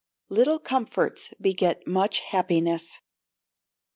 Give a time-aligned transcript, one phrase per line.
[0.29, 3.01] [LITTLE COMFORTS BEGET MUCH HAPPINESS.